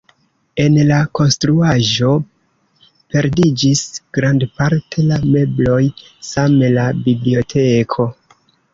En 0.61 0.77
la 0.91 0.95
konstruaĵo 1.19 2.13
perdiĝis 3.15 3.85
grandparte 4.21 5.07
la 5.13 5.23
mebloj, 5.37 5.81
same 6.35 6.75
la 6.81 6.91
biblioteko. 7.09 8.13